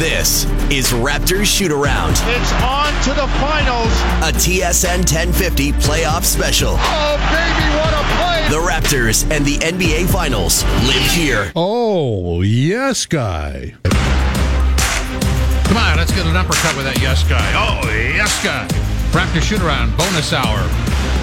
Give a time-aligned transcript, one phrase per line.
[0.00, 3.92] This is Raptors Shoot Around, It's on to the finals.
[4.24, 6.76] a TSN 1050 playoff special.
[6.78, 8.48] Oh, baby, what a play.
[8.48, 11.52] The Raptors and the NBA Finals live here.
[11.54, 13.74] Oh, yes, guy.
[15.64, 17.52] Come on, let's get an uppercut with that yes guy.
[17.54, 18.66] Oh, yes guy.
[19.10, 20.60] Raptor shoot around, bonus hour.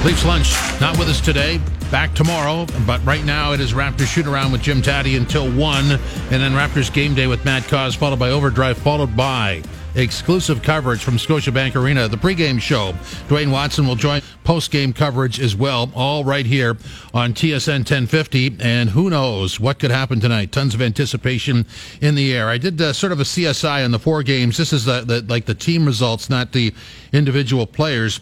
[0.06, 1.60] Leafs lunch, not with us today.
[1.92, 5.92] Back tomorrow, but right now it is Raptors shoot around with Jim Tatti until 1,
[5.92, 6.00] and
[6.30, 9.64] then Raptors game day with Matt Cauz, followed by Overdrive, followed by
[9.96, 12.92] exclusive coverage from Scotiabank Arena, the pregame show.
[13.30, 16.78] Dwayne Watson will join post-game coverage as well, all right here
[17.14, 18.58] on TSN 1050.
[18.60, 20.52] And who knows what could happen tonight?
[20.52, 21.66] Tons of anticipation
[22.02, 22.50] in the air.
[22.50, 24.58] I did uh, sort of a CSI on the four games.
[24.58, 26.74] This is the, the like the team results, not the
[27.14, 28.20] individual players.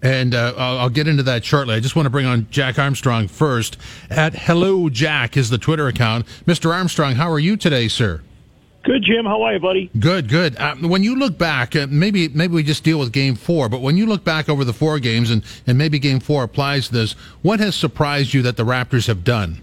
[0.00, 1.74] And uh, I'll, I'll get into that shortly.
[1.74, 3.76] I just want to bring on Jack Armstrong first.
[4.10, 6.26] At Hello Jack is the Twitter account.
[6.46, 6.72] Mr.
[6.72, 8.22] Armstrong, how are you today, sir?
[8.84, 9.24] Good, Jim.
[9.24, 9.90] How are you, buddy?
[9.98, 10.56] Good, good.
[10.56, 13.68] Uh, when you look back, uh, maybe maybe we just deal with Game Four.
[13.68, 16.86] But when you look back over the four games, and and maybe Game Four applies
[16.88, 19.60] to this, what has surprised you that the Raptors have done?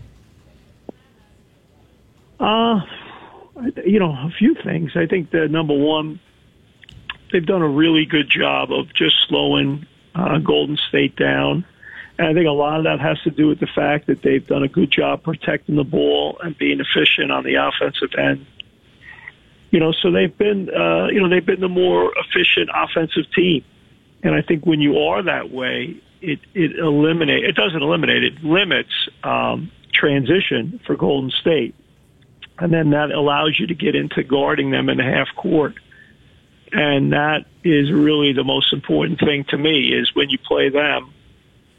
[2.40, 2.82] Uh,
[3.86, 4.92] you know, a few things.
[4.96, 6.20] I think that number one,
[7.32, 11.66] they've done a really good job of just slowing uh, Golden State down.
[12.18, 14.46] And I think a lot of that has to do with the fact that they've
[14.46, 18.46] done a good job protecting the ball and being efficient on the offensive end.
[19.72, 23.66] You know, so they've been, uh, you know, they've been the more efficient offensive team.
[24.24, 28.44] And I think when you are that way, it it eliminate it doesn't eliminate it
[28.44, 31.76] limits um, transition for Golden State,
[32.58, 35.76] and then that allows you to get into guarding them in the half court,
[36.72, 41.14] and that is really the most important thing to me is when you play them,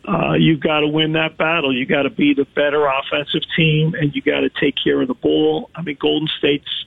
[0.06, 1.74] uh, you've got to win that battle.
[1.74, 5.08] You got to be the better offensive team, and you got to take care of
[5.08, 5.70] the ball.
[5.74, 6.86] I mean, Golden State's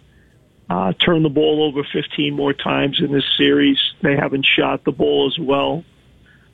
[0.69, 3.79] uh, turned the ball over 15 more times in this series.
[4.01, 5.83] They haven't shot the ball as well.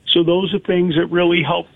[0.08, 1.66] So those are things that really help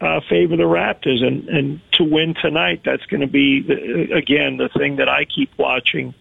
[0.00, 1.22] uh, favor the Raptors.
[1.22, 5.24] And, and to win tonight, that's going to be, the, again, the thing that I
[5.24, 6.14] keep watching.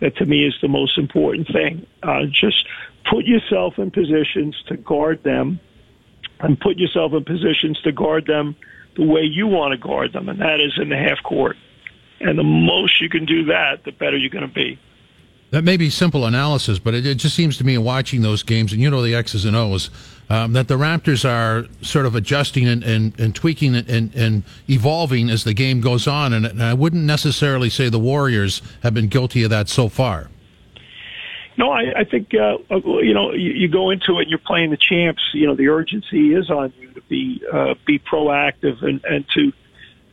[0.00, 1.86] That to me is the most important thing.
[2.02, 2.66] Uh, just
[3.08, 5.60] put yourself in positions to guard them
[6.40, 8.56] and put yourself in positions to guard them
[8.96, 11.56] the way you want to guard them, and that is in the half court.
[12.20, 14.78] And the most you can do that, the better you're going to be.
[15.50, 18.44] That may be simple analysis, but it, it just seems to me in watching those
[18.44, 19.90] games, and you know the X's and O's,
[20.28, 25.28] um, that the Raptors are sort of adjusting and, and, and tweaking and, and evolving
[25.28, 26.32] as the game goes on.
[26.32, 30.28] And, and I wouldn't necessarily say the Warriors have been guilty of that so far.
[31.56, 34.28] No, I, I think uh, you know you, you go into it.
[34.28, 35.22] You're playing the champs.
[35.34, 39.52] You know the urgency is on you to be uh, be proactive and, and to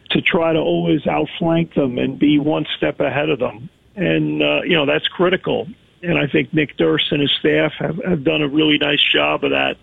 [0.10, 3.70] to try to always outflank them and be one step ahead of them.
[3.98, 5.68] And uh, you know that's critical.
[6.02, 9.44] And I think Nick Nurse and his staff have, have done a really nice job
[9.44, 9.78] of that.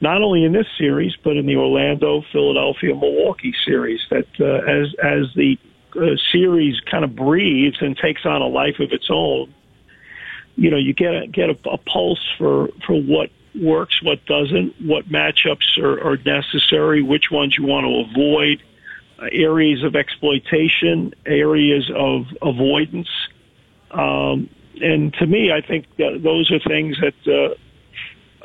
[0.00, 4.00] Not only in this series, but in the Orlando, Philadelphia, Milwaukee series.
[4.10, 5.58] That uh, as as the
[5.94, 9.54] uh, series kind of breathes and takes on a life of its own,
[10.56, 14.74] you know, you get a, get a, a pulse for for what works, what doesn't,
[14.80, 18.62] what matchups are, are necessary, which ones you want to avoid,
[19.30, 23.08] areas of exploitation, areas of avoidance.
[23.90, 24.48] Um,
[24.80, 27.56] and to me, I think those are things that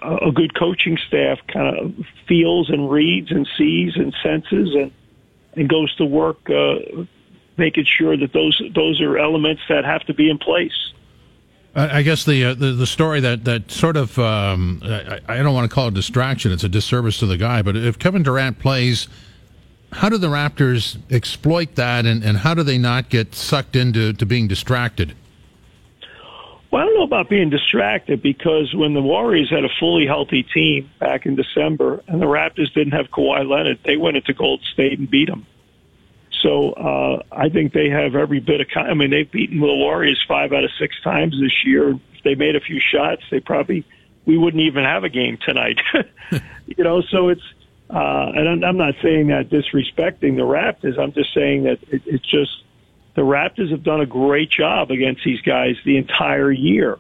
[0.02, 4.92] uh, a good coaching staff kind of feels and reads and sees and senses and
[5.56, 6.76] and goes to work uh,
[7.58, 10.94] making sure that those those are elements that have to be in place.
[11.76, 15.38] I I guess the, uh, the the story that that sort of um, I, I
[15.38, 16.52] don't want to call it distraction.
[16.52, 17.62] It's a disservice to the guy.
[17.62, 19.08] But if Kevin Durant plays,
[19.94, 24.14] how do the Raptors exploit that, and, and how do they not get sucked into
[24.14, 25.16] to being distracted?
[26.70, 30.44] Well, I don't know about being distracted because when the Warriors had a fully healthy
[30.44, 34.62] team back in December and the Raptors didn't have Kawhi Leonard, they went into Gold
[34.74, 35.46] State and beat them.
[36.42, 38.68] So uh, I think they have every bit of.
[38.76, 41.92] I mean, they've beaten the Warriors five out of six times this year.
[41.92, 43.86] If they made a few shots, they probably
[44.26, 45.80] we wouldn't even have a game tonight.
[46.68, 47.42] you know, so it's.
[47.90, 51.00] Uh, and I'm, I'm not saying that disrespecting the Raptors.
[51.00, 52.52] I'm just saying that it, it's just
[53.16, 56.98] the Raptors have done a great job against these guys the entire year,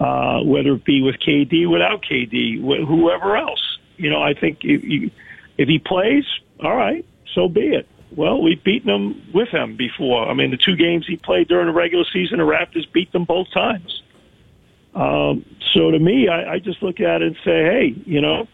[0.00, 3.78] uh, whether it be with KD, without KD, wh- whoever else.
[3.96, 5.12] You know, I think if,
[5.58, 6.24] if he plays,
[6.62, 7.04] all right,
[7.34, 7.88] so be it.
[8.14, 10.28] Well, we've beaten them with him before.
[10.28, 13.24] I mean, the two games he played during the regular season, the Raptors beat them
[13.24, 14.02] both times.
[14.94, 18.46] Um, so to me, I, I just look at it and say, hey, you know,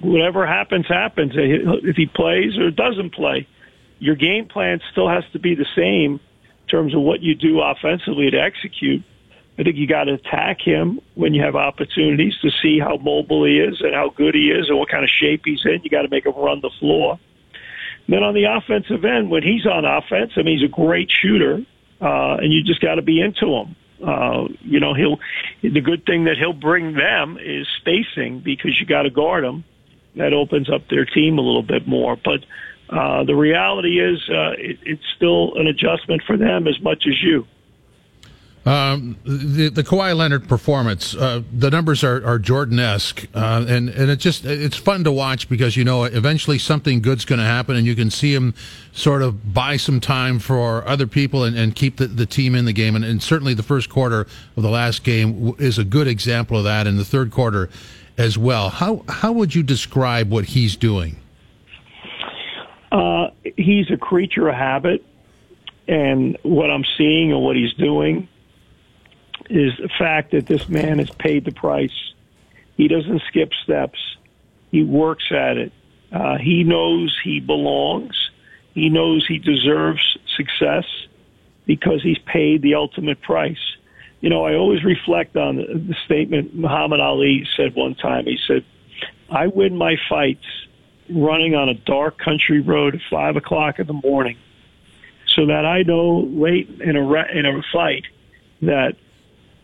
[0.00, 1.32] whatever happens, happens.
[1.34, 3.46] If he plays or doesn't play,
[3.98, 7.60] your game plan still has to be the same in terms of what you do
[7.60, 9.02] offensively to execute.
[9.58, 13.44] I think you got to attack him when you have opportunities to see how mobile
[13.44, 15.80] he is and how good he is and what kind of shape he's in.
[15.82, 17.18] You got to make him run the floor.
[18.06, 21.10] And then on the offensive end, when he's on offense, I mean, he's a great
[21.10, 21.60] shooter,
[22.00, 23.76] uh, and you just got to be into him.
[24.02, 25.18] Uh, you know, he'll,
[25.62, 29.62] the good thing that he'll bring them is spacing because you got to guard him.
[30.16, 32.16] That opens up their team a little bit more.
[32.16, 32.44] But,
[32.88, 37.22] uh, the reality is, uh, it, it's still an adjustment for them as much as
[37.22, 37.46] you.
[38.66, 43.88] Um, the the Kawhi Leonard performance, uh, the numbers are, are Jordan esque, uh, and
[43.88, 47.44] and it just it's fun to watch because you know eventually something good's going to
[47.44, 48.52] happen, and you can see him
[48.92, 52.66] sort of buy some time for other people and, and keep the, the team in
[52.66, 54.26] the game, and, and certainly the first quarter
[54.56, 57.70] of the last game is a good example of that, and the third quarter
[58.18, 58.68] as well.
[58.68, 61.16] How how would you describe what he's doing?
[62.92, 65.02] Uh, he's a creature of habit,
[65.88, 68.28] and what I'm seeing and what he's doing
[69.50, 72.12] is the fact that this man has paid the price.
[72.76, 73.98] He doesn't skip steps.
[74.70, 75.72] He works at it.
[76.12, 78.30] Uh, he knows he belongs.
[78.74, 80.84] He knows he deserves success
[81.66, 83.76] because he's paid the ultimate price.
[84.20, 88.26] You know, I always reflect on the, the statement Muhammad Ali said one time.
[88.26, 88.64] He said,
[89.30, 90.44] I win my fights
[91.08, 94.36] running on a dark country road at five o'clock in the morning
[95.26, 98.04] so that I know late in a, in a fight
[98.62, 98.96] that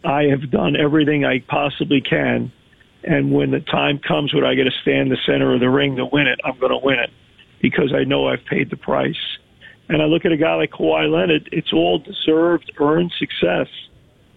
[0.06, 2.52] I have done everything I possibly can.
[3.04, 5.70] And when the time comes when I get to stand in the center of the
[5.70, 7.10] ring to win it, I'm going to win it
[7.60, 9.38] because I know I've paid the price.
[9.88, 13.68] And I look at a guy like Kawhi Leonard, it's all deserved, earned success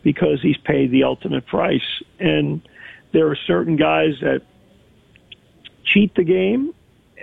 [0.04, 2.04] because he's paid the ultimate price.
[2.19, 2.62] And
[3.13, 4.42] there are certain guys that
[5.86, 6.74] cheat the game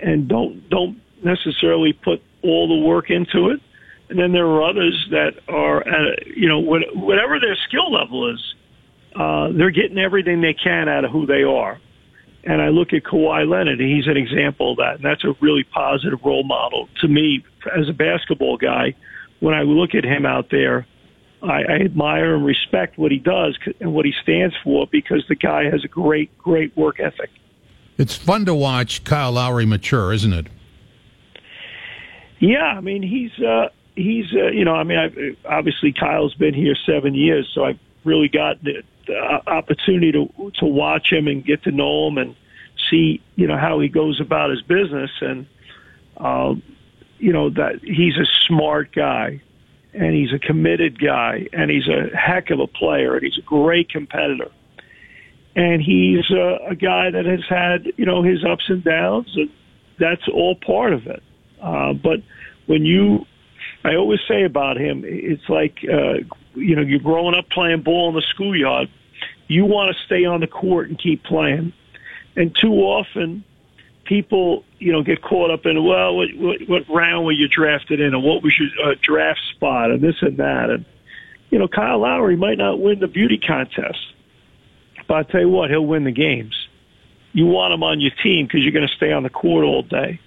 [0.01, 3.61] and don't don't necessarily put all the work into it.
[4.09, 8.33] And then there are others that are, at a, you know, whatever their skill level
[8.33, 8.55] is,
[9.15, 11.79] uh, they're getting everything they can out of who they are.
[12.43, 14.95] And I look at Kawhi Leonard, and he's an example of that.
[14.95, 17.43] And that's a really positive role model to me
[17.77, 18.95] as a basketball guy.
[19.39, 20.87] When I look at him out there,
[21.43, 25.35] I, I admire and respect what he does and what he stands for because the
[25.35, 27.29] guy has a great, great work ethic.
[27.97, 30.47] It's fun to watch Kyle Lowry mature, isn't it?
[32.39, 36.53] Yeah, I mean he's uh, he's uh, you know I mean I've, obviously Kyle's been
[36.53, 41.43] here seven years, so I've really got the, the opportunity to to watch him and
[41.43, 42.35] get to know him and
[42.89, 45.11] see you know how he goes about his business.
[45.21, 45.47] And
[46.15, 46.53] uh,
[47.17, 49.41] you know that he's a smart guy
[49.93, 53.45] and he's a committed guy and he's a heck of a player and he's a
[53.45, 54.51] great competitor.
[55.55, 59.49] And he's a, a guy that has had you know his ups and downs and
[59.99, 61.23] that's all part of it.
[61.59, 62.21] Uh, but
[62.67, 63.25] when you
[63.87, 66.15] I always say about him, it's like, uh,
[66.55, 68.89] you know, you're growing up playing ball in the schoolyard.
[69.47, 71.71] You want to stay on the court and keep playing.
[72.35, 73.45] And too often,
[74.03, 78.01] people, you know, get caught up in, well, what, what, what round were you drafted
[78.01, 80.69] in, and what was your uh, draft spot, and this and that.
[80.69, 80.85] And,
[81.49, 83.99] you know, Kyle Lowry might not win the beauty contest,
[85.07, 86.67] but I'll tell you what, he'll win the games.
[87.31, 89.83] You want him on your team because you're going to stay on the court all
[89.83, 90.19] day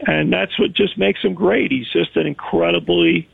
[0.00, 1.70] and that's what just makes him great.
[1.70, 3.28] He's just an incredibly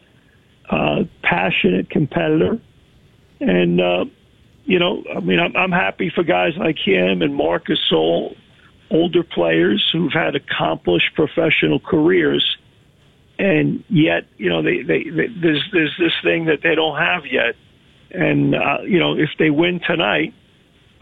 [0.71, 2.59] uh, passionate competitor,
[3.41, 4.05] and uh,
[4.65, 8.37] you know, I mean, I'm, I'm happy for guys like him and Marcus Gasol,
[8.91, 12.57] older players who've had accomplished professional careers,
[13.39, 17.27] and yet, you know, they, they, they there's there's this thing that they don't have
[17.27, 17.57] yet,
[18.11, 20.33] and uh, you know, if they win tonight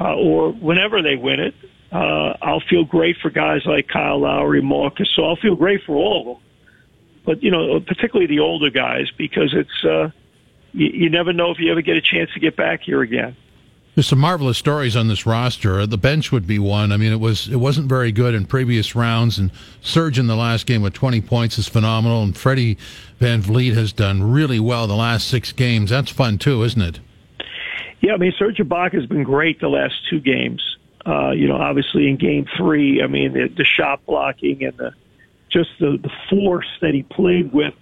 [0.01, 1.55] uh, or whenever they win it,
[1.93, 5.11] uh, I'll feel great for guys like Kyle Lowry, Marcus.
[5.15, 6.45] So I'll feel great for all of them.
[7.25, 10.11] But you know, particularly the older guys, because it's uh,
[10.73, 13.37] you, you never know if you ever get a chance to get back here again.
[13.95, 15.87] There's some marvelous stories on this roster.
[15.87, 16.93] The bench would be one.
[16.93, 19.51] I mean, it was it wasn't very good in previous rounds, and
[19.83, 22.23] Serge in the last game with 20 points is phenomenal.
[22.23, 22.79] And Freddie
[23.21, 25.91] VanVleet has done really well the last six games.
[25.91, 27.01] That's fun too, isn't it?
[28.01, 30.61] Yeah, I mean, Serge Ibaka has been great the last two games.
[31.05, 34.93] Uh, you know, obviously in game three, I mean, the, the shot blocking and the
[35.51, 37.75] just the, the force that he played with.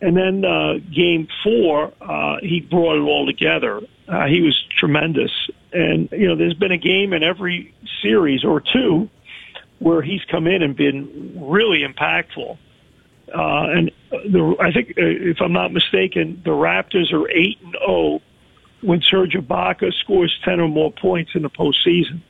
[0.00, 3.80] And then uh, game four, uh, he brought it all together.
[4.06, 5.30] Uh, he was tremendous.
[5.72, 9.08] And, you know, there's been a game in every series or two
[9.78, 12.58] where he's come in and been really impactful.
[13.34, 17.76] Uh, and the, I think, uh, if I'm not mistaken, the Raptors are 8 and
[17.84, 18.20] 0
[18.82, 22.20] when Serge Ibaka scores 10 or more points in the postseason.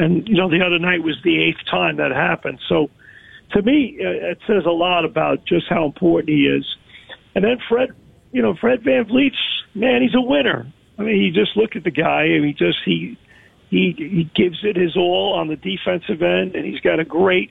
[0.00, 2.58] And, you know, the other night was the eighth time that happened.
[2.68, 2.88] So
[3.52, 6.64] to me, uh, it says a lot about just how important he is.
[7.34, 7.90] And then Fred,
[8.32, 9.36] you know, Fred VanVleet's,
[9.74, 10.66] man, he's a winner.
[10.98, 13.18] I mean, you just look at the guy, and he just he
[13.70, 17.50] he he gives it his all on the defensive end, and he's got a great,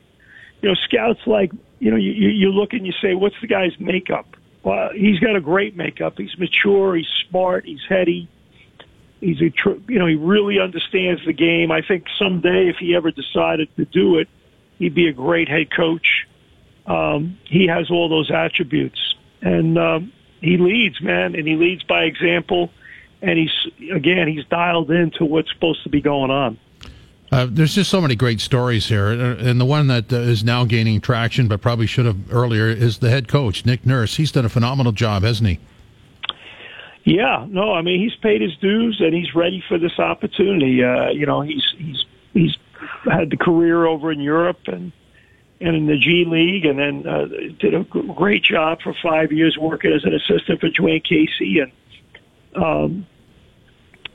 [0.61, 3.71] you know, scouts like you know you you look and you say, what's the guy's
[3.79, 4.27] makeup?
[4.63, 6.13] Well, he's got a great makeup.
[6.17, 6.95] He's mature.
[6.95, 7.65] He's smart.
[7.65, 8.29] He's heady.
[9.19, 11.71] He's a tr- you know he really understands the game.
[11.71, 14.27] I think someday if he ever decided to do it,
[14.77, 16.25] he'd be a great head coach.
[16.85, 22.03] Um, he has all those attributes, and um, he leads, man, and he leads by
[22.03, 22.71] example
[23.21, 26.57] and he's again he's dialed into what's supposed to be going on.
[27.31, 30.43] Uh, there's just so many great stories here, uh, and the one that uh, is
[30.43, 34.15] now gaining traction, but probably should have earlier, is the head coach Nick Nurse.
[34.15, 35.59] He's done a phenomenal job, hasn't he?
[37.09, 40.83] Yeah, no, I mean he's paid his dues and he's ready for this opportunity.
[40.83, 42.57] Uh, you know, he's he's he's
[43.03, 44.91] had the career over in Europe and
[45.61, 47.25] and in the G League, and then uh,
[47.59, 51.71] did a great job for five years working as an assistant for Dwayne Casey and
[52.55, 53.05] um,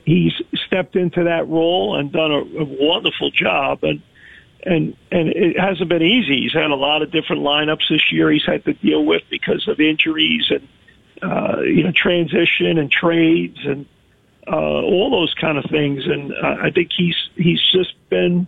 [0.05, 0.33] he's
[0.65, 3.83] stepped into that role and done a, a wonderful job.
[3.83, 4.01] And
[4.63, 6.41] and and it hasn't been easy.
[6.41, 8.31] He's had a lot of different lineups this year.
[8.31, 10.67] He's had to deal with because of injuries and
[11.21, 13.85] uh, you know transition and trades and
[14.47, 16.05] uh, all those kind of things.
[16.05, 18.47] And uh, I think he's he's just been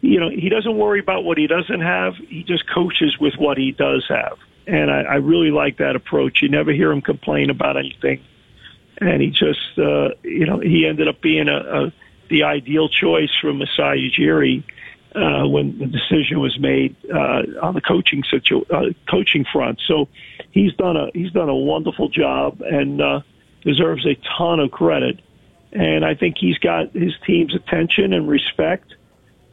[0.00, 2.16] you know he doesn't worry about what he doesn't have.
[2.16, 4.38] He just coaches with what he does have.
[4.66, 6.40] And I, I really like that approach.
[6.40, 8.24] You never hear him complain about anything
[8.98, 11.92] and he just uh, you know he ended up being a, a
[12.28, 14.64] the ideal choice for Masai Ujiri
[15.14, 19.80] uh, when the decision was made uh, on the coaching situ- uh, coaching front.
[19.86, 20.08] So
[20.50, 23.20] he's done a he's done a wonderful job and uh,
[23.62, 25.20] deserves a ton of credit.
[25.72, 28.94] And I think he's got his team's attention and respect.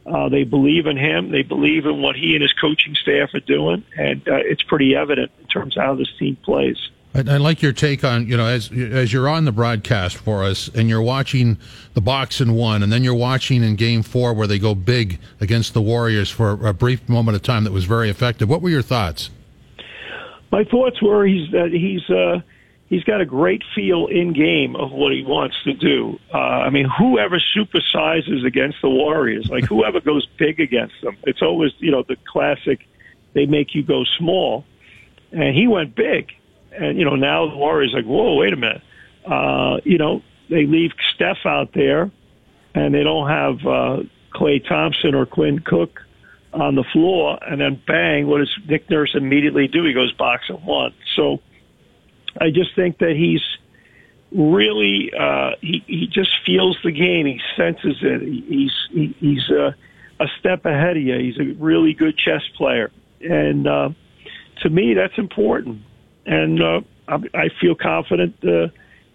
[0.04, 1.30] Uh, they believe in him.
[1.30, 4.96] They believe in what he and his coaching staff are doing, and uh, it's pretty
[4.96, 6.76] evident in terms of how this team plays.
[7.14, 10.44] I, I like your take on you know as as you're on the broadcast for
[10.44, 11.58] us and you're watching
[11.94, 15.18] the box and one and then you're watching in Game Four where they go big
[15.40, 18.48] against the Warriors for a brief moment of time that was very effective.
[18.48, 19.30] What were your thoughts?
[20.50, 22.40] My thoughts were he's that he's uh,
[22.88, 26.18] he's got a great feel in game of what he wants to do.
[26.32, 31.42] Uh, I mean, whoever supersizes against the Warriors, like whoever goes big against them, it's
[31.42, 32.86] always you know the classic.
[33.34, 34.66] They make you go small,
[35.32, 36.32] and he went big
[36.78, 38.82] and you know now the Warriors like, whoa, wait a minute.
[39.24, 42.10] Uh, you know they leave Steph out there,
[42.74, 44.02] and they don't have uh,
[44.34, 46.00] Klay Thompson or Quinn Cook
[46.52, 49.84] on the floor, and then bang, what does Nick Nurse immediately do?
[49.84, 50.92] He goes box of one.
[51.16, 51.40] So
[52.38, 53.40] I just think that he's
[54.30, 57.26] really uh, he he just feels the game.
[57.26, 58.22] He senses it.
[58.22, 59.72] He, he's he, he's uh,
[60.20, 61.18] a step ahead of you.
[61.18, 63.90] He's a really good chess player, and uh,
[64.62, 65.82] to me, that's important
[66.26, 68.68] and uh, I, I feel confident uh,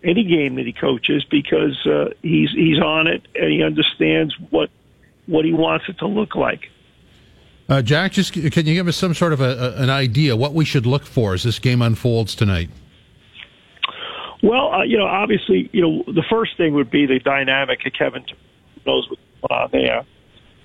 [0.03, 4.69] any game that he coaches because uh, he's he's on it and he understands what
[5.25, 6.69] what he wants it to look like.
[7.69, 10.53] Uh, Jack, just can you give us some sort of a, a, an idea what
[10.53, 12.69] we should look for as this game unfolds tonight?
[14.41, 17.91] Well, uh, you know, obviously, you know, the first thing would be the dynamic of
[17.93, 18.23] Kevin
[18.85, 20.05] knows what's going on there.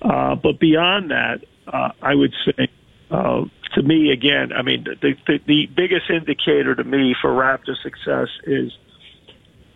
[0.01, 2.69] Uh, but beyond that, uh, I would say
[3.11, 7.75] uh, to me, again, I mean, the, the, the biggest indicator to me for Raptor
[7.81, 8.71] success is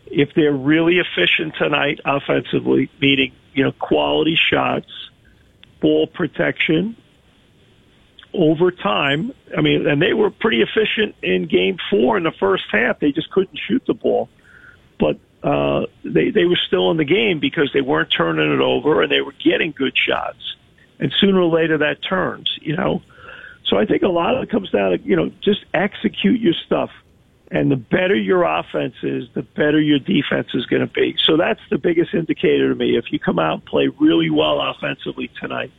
[0.06, 4.88] if they're really efficient tonight offensively, meaning, you know, quality shots,
[5.82, 6.96] ball protection,
[8.34, 9.34] over time.
[9.58, 13.00] I mean, and they were pretty efficient in game four in the first half.
[13.00, 14.30] They just couldn't shoot the ball.
[15.00, 19.02] But uh, they, they were still in the game because they weren't turning it over
[19.02, 20.56] and they were getting good shots.
[21.00, 23.02] And sooner or later that turns, you know.
[23.68, 26.54] So I think a lot of it comes down to, you know, just execute your
[26.66, 26.90] stuff.
[27.50, 31.16] And the better your offense is, the better your defense is going to be.
[31.26, 32.98] So that's the biggest indicator to me.
[32.98, 35.72] If you come out and play really well offensively tonight,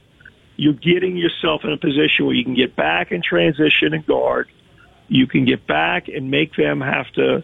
[0.57, 4.49] you're getting yourself in a position where you can get back and transition and guard.
[5.09, 7.43] You can get back and make them have to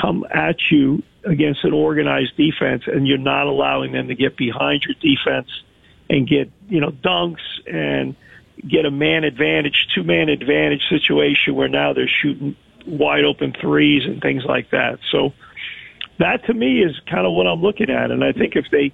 [0.00, 4.82] come at you against an organized defense, and you're not allowing them to get behind
[4.82, 5.48] your defense
[6.08, 8.16] and get, you know, dunks and–
[8.66, 14.04] get a man advantage, two man advantage situation where now they're shooting wide open threes
[14.04, 14.98] and things like that.
[15.10, 15.32] So
[16.18, 18.10] that to me is kind of what I'm looking at.
[18.10, 18.92] And I think if they,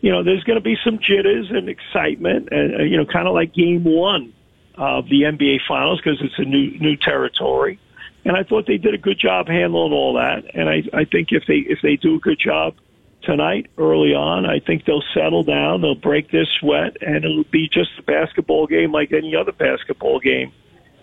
[0.00, 3.28] you know, there's going to be some jitters and excitement and, uh, you know, kind
[3.28, 4.32] of like game one
[4.76, 7.78] of the NBA finals because it's a new, new territory.
[8.24, 10.44] And I thought they did a good job handling all that.
[10.54, 12.74] And I, I think if they, if they do a good job,
[13.22, 14.46] tonight early on.
[14.46, 18.66] I think they'll settle down, they'll break their sweat, and it'll be just a basketball
[18.66, 20.52] game like any other basketball game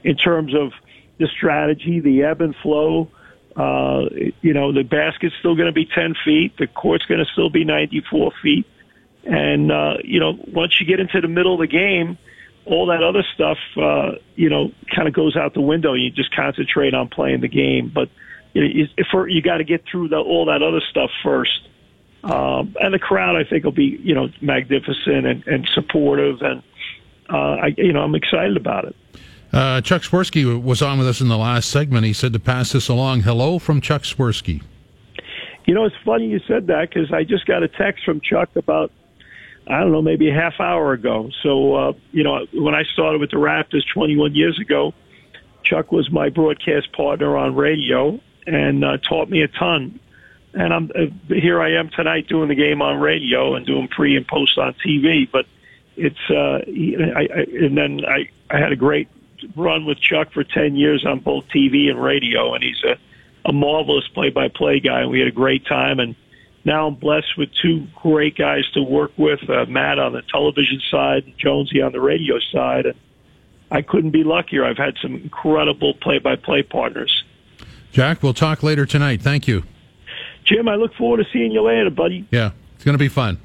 [0.03, 0.71] in terms of
[1.17, 3.09] the strategy, the ebb and flow,
[3.55, 4.05] Uh,
[4.41, 6.55] you know, the basket's still going to be 10 feet.
[6.57, 8.65] The court's going to still be 94 feet.
[9.25, 12.17] And, uh, you know, once you get into the middle of the game,
[12.65, 15.93] all that other stuff, uh, you know, kind of goes out the window.
[15.93, 17.91] You just concentrate on playing the game.
[17.93, 18.09] But
[18.53, 21.67] you, know, you got to get through the, all that other stuff first.
[22.23, 26.41] Um, and the crowd, I think, will be, you know, magnificent and, and supportive.
[26.41, 26.61] And,
[27.29, 28.95] uh, I, you know, I'm excited about it.
[29.51, 32.05] Uh, Chuck Swirsky was on with us in the last segment.
[32.05, 33.21] He said to pass this along.
[33.21, 34.61] Hello from Chuck Swirsky.
[35.65, 38.55] You know, it's funny you said that because I just got a text from Chuck
[38.55, 38.91] about
[39.69, 41.29] I don't know, maybe a half hour ago.
[41.43, 44.95] So, uh, you know, when I started with the Raptors 21 years ago,
[45.63, 49.99] Chuck was my broadcast partner on radio and uh, taught me a ton.
[50.53, 51.61] And I'm uh, here.
[51.61, 55.29] I am tonight doing the game on radio and doing pre and post on TV.
[55.31, 55.45] But
[55.95, 56.61] it's uh,
[57.15, 59.07] I, I, and then I I had a great
[59.55, 62.97] run with Chuck for 10 years on both TV and radio, and he's a
[63.45, 65.01] a marvelous play by play guy.
[65.01, 66.15] And we had a great time and
[66.65, 70.81] now I'm blessed with two great guys to work with, uh, Matt on the television
[70.91, 72.95] side, and Jonesy on the radio side, and
[73.71, 74.65] I couldn't be luckier.
[74.65, 77.23] I've had some incredible play-by-play partners.
[77.91, 79.21] Jack, we'll talk later tonight.
[79.21, 79.63] Thank you.
[80.49, 82.27] Jim, I look forward to seeing you later, buddy.
[82.31, 83.37] Yeah, it's going to be fun.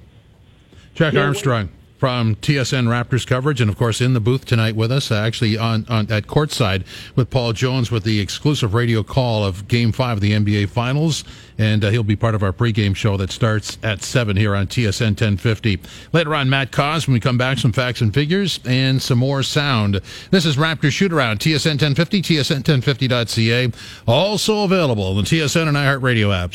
[0.94, 1.68] Jack Yeah, Armstrong
[2.04, 5.56] from TSN Raptors coverage, and of course in the booth tonight with us, uh, actually
[5.56, 6.84] on, on at courtside
[7.16, 11.24] with Paul Jones with the exclusive radio call of Game Five of the NBA Finals,
[11.56, 14.66] and uh, he'll be part of our pregame show that starts at seven here on
[14.66, 15.80] TSN 1050.
[16.12, 19.42] Later on, Matt Cauz when we come back, some facts and figures and some more
[19.42, 19.98] sound.
[20.30, 23.72] This is Raptor Shoot Around TSN 1050, TSN1050.ca,
[24.06, 26.52] also available on the TSN and iHeartRadio apps.